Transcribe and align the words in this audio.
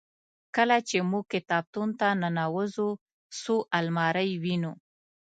کله 0.55 0.77
چې 0.89 0.97
موږ 1.09 1.23
کتابتون 1.33 1.89
ته 1.99 2.07
ننوزو 2.21 2.89
څو 3.41 3.55
المارۍ 3.79 4.31
وینو. 4.43 4.73